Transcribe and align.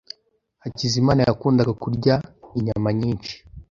Hakizimana 0.63 1.19
yakundaga 1.27 1.73
kurya 1.83 2.15
inyama 2.57 2.89
nyinshi. 2.99 3.33